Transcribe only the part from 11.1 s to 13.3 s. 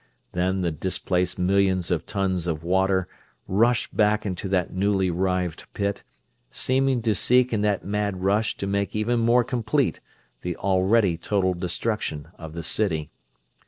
total destruction of the city.